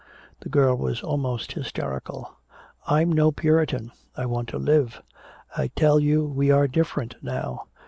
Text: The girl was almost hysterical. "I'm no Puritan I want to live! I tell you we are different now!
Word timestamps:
The 0.39 0.49
girl 0.49 0.75
was 0.79 1.03
almost 1.03 1.51
hysterical. 1.51 2.35
"I'm 2.87 3.11
no 3.11 3.31
Puritan 3.31 3.91
I 4.17 4.25
want 4.25 4.49
to 4.49 4.57
live! 4.57 4.99
I 5.55 5.67
tell 5.67 5.99
you 5.99 6.25
we 6.25 6.49
are 6.49 6.67
different 6.67 7.17
now! 7.21 7.65